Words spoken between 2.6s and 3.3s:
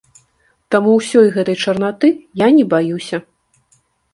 баюся.